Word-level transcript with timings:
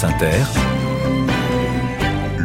France 0.00 0.14
Inter 0.14 0.79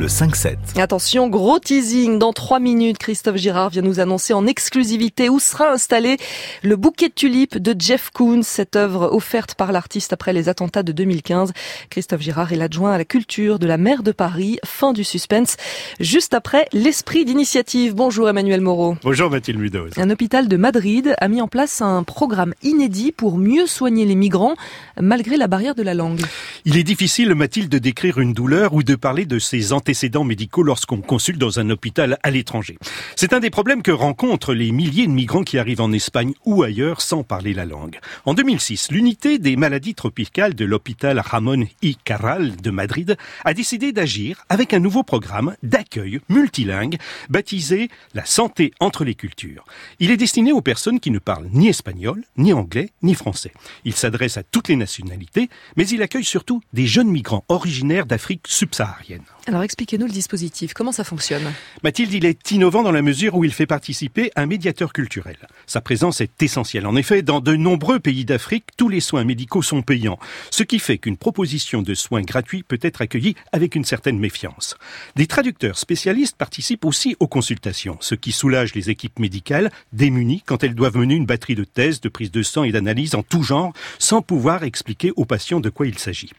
le 0.05 0.09
5-7. 0.09 0.79
Attention, 0.79 1.29
gros 1.29 1.58
teasing. 1.58 2.20
Dans 2.20 2.31
trois 2.31 2.60
minutes, 2.60 2.99
Christophe 2.99 3.38
Girard 3.38 3.71
vient 3.71 3.81
nous 3.81 3.99
annoncer 3.99 4.33
en 4.33 4.46
exclusivité 4.46 5.29
où 5.29 5.39
sera 5.39 5.71
installé 5.71 6.17
le 6.62 6.76
bouquet 6.76 7.10
de 7.10 7.13
tulipes 7.15 7.58
de 7.58 7.76
Jeff 7.76 8.12
Koons, 8.13 8.44
cette 8.44 8.76
œuvre 8.76 9.10
offerte 9.12 9.55
par 9.55 9.71
l'artiste 9.71 10.13
après 10.13 10.31
les 10.31 10.47
attentats 10.47 10.83
de 10.83 10.91
2015. 10.91 11.54
Christophe 11.90 12.22
Girard 12.22 12.54
est 12.54 12.55
l'adjoint 12.55 12.91
à 12.91 12.99
la 12.99 13.04
culture 13.04 13.58
de 13.58 13.65
la 13.65 13.78
maire 13.78 14.04
de 14.04 14.12
Paris. 14.12 14.60
Fin 14.63 14.94
du 14.94 15.04
suspense. 15.04 15.58
Juste 15.99 16.35
après, 16.35 16.67
l'esprit 16.72 17.26
d'initiative. 17.26 17.95
Bonjour 17.95 18.30
Emmanuel 18.30 18.62
Moreau. 18.62 18.98
Bonjour 19.02 19.31
Mathilde 19.31 19.58
Mudoz. 19.58 19.94
Un 19.98 20.12
hôpital 20.12 20.48
de 20.48 20.55
Madrid 20.55 21.16
a 21.17 21.27
mis 21.27 21.41
en 21.41 21.48
place 21.48 21.81
un 21.81 22.03
programme 22.03 22.53
inédit 22.62 23.12
pour 23.12 23.40
mieux 23.40 23.66
soigner 23.66 24.05
les 24.05 24.16
migrants 24.16 24.55
malgré 25.02 25.35
la 25.35 25.48
barrière 25.48 25.73
de 25.73 25.81
la 25.81 25.95
langue. 25.95 26.22
Il 26.66 26.78
est 26.78 26.84
difficile, 26.84 27.34
Mathilde, 27.34 27.70
de 27.70 27.80
décrire 27.80 28.20
une 28.20 28.34
douleur 28.34 28.76
ou 28.76 28.84
de 28.84 28.94
parler 28.94 29.26
de 29.26 29.40
ses 29.40 29.73
antécédents 29.73 29.95
médicaux 30.23 30.63
lorsqu'on 30.63 31.02
consulte 31.02 31.40
dans 31.40 31.59
un 31.59 31.70
hôpital 31.70 32.17
à 32.23 32.31
l'étranger. 32.31 32.77
C'est 33.16 33.34
un 33.34 33.40
des 33.40 33.49
problèmes 33.49 33.81
que 33.81 33.91
rencontrent 33.91 34.53
les 34.53 34.72
milliers 34.72 35.08
de 35.08 35.12
migrants 35.12 35.44
qui 35.44 35.58
arrivent 35.58 35.81
en 35.81 35.91
Espagne 35.91 36.34
ou 36.45 36.63
ailleurs 36.63 37.02
sans 37.02 37.23
parler 37.23 37.53
la 37.53 37.66
langue. 37.66 38.00
En 38.26 38.34
2006, 38.34 38.91
l'unité 38.91 39.39
des 39.39 39.55
maladies 39.55 39.95
tropicales 39.95 40.53
de 40.53 40.66
l'hôpital 40.66 41.20
Ramón 41.20 41.66
y 41.81 41.95
Carral 41.95 42.55
de 42.55 42.72
Madrid 42.72 43.17
a 43.44 43.53
décidé 43.53 43.91
d'agir 43.91 44.44
avec 44.50 44.73
un 44.73 44.80
nouveau 44.80 45.03
programme 45.03 45.55
d'accueil 45.63 46.20
multilingue 46.30 46.98
baptisé 47.30 47.89
La 48.14 48.25
santé 48.25 48.73
entre 48.80 49.03
les 49.03 49.16
cultures. 49.16 49.66
Il 50.00 50.12
est 50.12 50.17
destiné 50.17 50.52
aux 50.52 50.62
personnes 50.62 51.00
qui 51.00 51.12
ne 51.12 51.20
parlent 51.20 51.50
ni 51.52 51.67
espagnol, 51.67 52.23
ni 52.38 52.53
anglais, 52.53 52.91
ni 53.02 53.16
français. 53.16 53.52
Il 53.84 53.94
s'adresse 53.94 54.38
à 54.38 54.44
toutes 54.44 54.67
les 54.67 54.75
nationalités, 54.75 55.50
mais 55.75 55.88
il 55.88 56.02
accueille 56.02 56.25
surtout 56.25 56.62
des 56.73 56.88
jeunes 56.88 57.09
migrants 57.09 57.45
originaires 57.50 58.05
d'Afrique 58.05 58.45
subsaharienne. 58.48 59.23
Alors 59.48 59.62
expliquez-nous 59.62 60.08
le 60.08 60.12
dispositif, 60.12 60.74
comment 60.74 60.92
ça 60.92 61.04
fonctionne? 61.04 61.54
Mathilde, 61.84 62.14
il 62.14 62.26
est 62.26 62.50
innovant 62.50 62.82
dans 62.82 62.92
la 62.92 63.04
mesure 63.04 63.36
où 63.36 63.44
il 63.44 63.54
fait 63.54 63.68
participer 63.68 64.32
un 64.36 64.48
médiateur 64.48 64.92
culturel. 64.92 65.38
Sa 65.68 65.82
présence 65.82 66.20
est 66.20 66.42
essentielle. 66.42 66.88
En 66.88 66.96
effet, 66.96 67.22
dans 67.22 67.42
de 67.42 67.56
nombreux 67.56 68.00
pays 68.00 68.26
d'Afrique, 68.26 68.66
tous 68.76 68.90
les 68.90 69.02
soins 69.02 69.23
médicaux 69.23 69.62
sont 69.62 69.84
payants, 69.84 70.18
ce 70.50 70.64
qui 70.64 70.80
fait 70.80 70.98
qu'une 70.98 71.18
proposition 71.18 71.84
de 71.84 71.94
soins 71.94 72.23
gratuits 72.23 72.64
peut 72.64 72.80
être 72.82 73.02
accueillie 73.02 73.36
avec 73.52 73.76
une 73.76 73.86
certaine 73.86 74.18
méfiance. 74.18 74.78
Des 75.16 75.28
traducteurs 75.28 75.78
spécialistes 75.78 76.38
participent 76.38 76.86
aussi 76.86 77.16
aux 77.20 77.28
consultations, 77.28 77.98
ce 78.02 78.16
qui 78.16 78.32
soulage 78.32 78.73
les 78.73 78.90
équipes 78.90 79.20
médicales 79.20 79.70
démunies 79.94 80.42
quand 80.44 80.64
elles 80.64 80.73
doivent 80.73 80.98
mener 80.98 81.14
une 81.14 81.28
batterie 81.28 81.56
de 81.56 81.66
tests, 81.66 82.04
de 82.04 82.10
prise 82.10 82.32
de 82.32 82.42
sang 82.42 82.64
et 82.64 82.72
d'analyse 82.72 83.14
en 83.14 83.22
tout 83.22 83.44
genre 83.44 83.73
sans 84.00 84.23
pouvoir 84.23 84.64
expliquer 84.64 85.12
aux 85.16 85.26
patients 85.26 85.60
de 85.60 85.70
quoi 85.70 85.86
il 85.86 86.00
s'agit. 86.00 86.32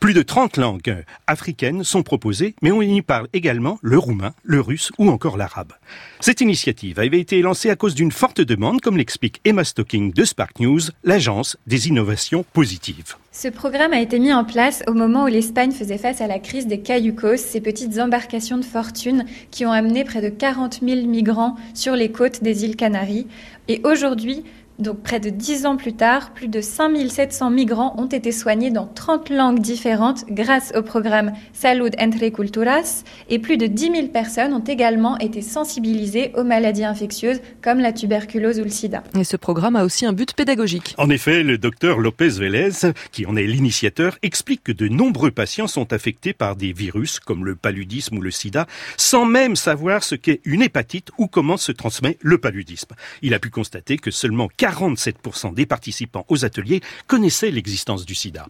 Plus 0.00 0.14
de 0.14 0.22
30 0.22 0.58
langues 0.58 1.04
africaines 1.26 1.82
sont 1.82 2.04
proposées, 2.04 2.54
mais 2.62 2.70
on 2.70 2.82
y 2.82 3.02
parle 3.02 3.26
également 3.32 3.80
le 3.82 3.98
roumain, 3.98 4.32
le 4.44 4.60
russe 4.60 4.92
ou 4.96 5.10
encore 5.10 5.36
l'arabe. 5.36 5.72
Cette 6.20 6.40
initiative 6.40 7.00
avait 7.00 7.18
été 7.18 7.42
lancée 7.42 7.68
à 7.68 7.74
cause 7.74 7.96
d'une 7.96 8.12
forte 8.12 8.40
demande, 8.40 8.80
comme 8.80 8.96
l'explique 8.96 9.40
Emma 9.44 9.64
Stocking 9.64 10.12
de 10.12 10.24
Spark 10.24 10.60
News, 10.60 10.82
l'agence 11.02 11.56
des 11.66 11.88
innovations 11.88 12.44
positives. 12.52 13.16
Ce 13.32 13.48
programme 13.48 13.92
a 13.92 14.00
été 14.00 14.20
mis 14.20 14.32
en 14.32 14.44
place 14.44 14.84
au 14.86 14.92
moment 14.92 15.24
où 15.24 15.28
l'Espagne 15.28 15.72
faisait 15.72 15.98
face 15.98 16.20
à 16.20 16.28
la 16.28 16.38
crise 16.38 16.68
des 16.68 16.80
cayucos, 16.80 17.36
ces 17.36 17.60
petites 17.60 17.98
embarcations 17.98 18.58
de 18.58 18.64
fortune 18.64 19.24
qui 19.50 19.66
ont 19.66 19.72
amené 19.72 20.04
près 20.04 20.22
de 20.22 20.28
40 20.28 20.78
000 20.80 21.08
migrants 21.08 21.56
sur 21.74 21.96
les 21.96 22.12
côtes 22.12 22.44
des 22.44 22.64
îles 22.64 22.76
Canaries. 22.76 23.26
Et 23.66 23.80
aujourd'hui, 23.82 24.44
donc 24.78 25.02
près 25.02 25.20
de 25.20 25.30
dix 25.30 25.66
ans 25.66 25.76
plus 25.76 25.94
tard, 25.94 26.32
plus 26.32 26.48
de 26.48 26.60
5700 26.60 27.50
migrants 27.50 27.94
ont 27.98 28.06
été 28.06 28.32
soignés 28.32 28.70
dans 28.70 28.86
30 28.86 29.30
langues 29.30 29.58
différentes 29.58 30.24
grâce 30.30 30.72
au 30.76 30.82
programme 30.82 31.32
Salud 31.52 31.94
entre 32.00 32.28
Culturas 32.28 33.02
et 33.28 33.38
plus 33.38 33.56
de 33.56 33.66
10 33.66 33.90
000 33.90 34.08
personnes 34.08 34.52
ont 34.52 34.64
également 34.64 35.18
été 35.18 35.42
sensibilisées 35.42 36.32
aux 36.36 36.44
maladies 36.44 36.84
infectieuses 36.84 37.40
comme 37.62 37.80
la 37.80 37.92
tuberculose 37.92 38.60
ou 38.60 38.64
le 38.64 38.70
sida. 38.70 39.02
Et 39.18 39.24
ce 39.24 39.36
programme 39.36 39.76
a 39.76 39.84
aussi 39.84 40.06
un 40.06 40.12
but 40.12 40.32
pédagogique. 40.34 40.94
En 40.96 41.10
effet, 41.10 41.42
le 41.42 41.58
docteur 41.58 41.98
Lopez 41.98 42.28
Vélez, 42.28 42.92
qui 43.10 43.26
en 43.26 43.36
est 43.36 43.46
l'initiateur, 43.46 44.16
explique 44.22 44.62
que 44.62 44.72
de 44.72 44.88
nombreux 44.88 45.30
patients 45.30 45.66
sont 45.66 45.92
affectés 45.92 46.32
par 46.32 46.56
des 46.56 46.72
virus 46.72 47.18
comme 47.18 47.44
le 47.44 47.56
paludisme 47.56 48.18
ou 48.18 48.20
le 48.20 48.30
sida 48.30 48.66
sans 48.96 49.24
même 49.24 49.56
savoir 49.56 50.04
ce 50.04 50.14
qu'est 50.14 50.40
une 50.44 50.62
hépatite 50.62 51.10
ou 51.18 51.26
comment 51.26 51.56
se 51.56 51.72
transmet 51.72 52.16
le 52.20 52.38
paludisme. 52.38 52.94
Il 53.22 53.34
a 53.34 53.38
pu 53.38 53.50
constater 53.50 53.96
que 53.96 54.10
seulement 54.10 54.48
47% 54.68 55.54
des 55.54 55.66
participants 55.66 56.24
aux 56.28 56.44
ateliers 56.44 56.80
connaissaient 57.06 57.50
l'existence 57.50 58.04
du 58.04 58.14
sida. 58.14 58.46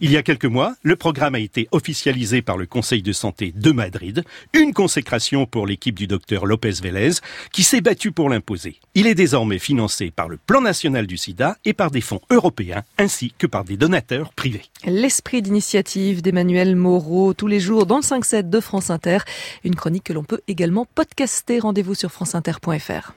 Il 0.00 0.12
y 0.12 0.16
a 0.16 0.22
quelques 0.22 0.44
mois, 0.44 0.74
le 0.82 0.94
programme 0.94 1.34
a 1.34 1.40
été 1.40 1.66
officialisé 1.72 2.40
par 2.40 2.56
le 2.56 2.66
Conseil 2.66 3.02
de 3.02 3.12
santé 3.12 3.52
de 3.54 3.72
Madrid, 3.72 4.22
une 4.52 4.72
consécration 4.72 5.46
pour 5.46 5.66
l'équipe 5.66 5.96
du 5.96 6.06
docteur 6.06 6.46
Lopez 6.46 6.74
Vélez, 6.80 7.14
qui 7.52 7.64
s'est 7.64 7.80
battu 7.80 8.12
pour 8.12 8.30
l'imposer. 8.30 8.76
Il 8.94 9.08
est 9.08 9.16
désormais 9.16 9.58
financé 9.58 10.12
par 10.12 10.28
le 10.28 10.36
Plan 10.36 10.60
national 10.60 11.06
du 11.06 11.16
sida 11.16 11.56
et 11.64 11.72
par 11.72 11.90
des 11.90 12.00
fonds 12.00 12.20
européens, 12.30 12.84
ainsi 12.96 13.32
que 13.36 13.48
par 13.48 13.64
des 13.64 13.76
donateurs 13.76 14.32
privés. 14.32 14.62
L'esprit 14.84 15.42
d'initiative 15.42 16.22
d'Emmanuel 16.22 16.76
Moreau, 16.76 17.34
tous 17.34 17.48
les 17.48 17.60
jours 17.60 17.86
dans 17.86 17.96
le 17.96 18.02
5-7 18.02 18.48
de 18.48 18.60
France 18.60 18.90
Inter, 18.90 19.18
une 19.64 19.74
chronique 19.74 20.04
que 20.04 20.12
l'on 20.12 20.24
peut 20.24 20.40
également 20.46 20.86
podcaster. 20.94 21.58
Rendez-vous 21.58 21.94
sur 21.94 22.12
franceinter.fr. 22.12 23.14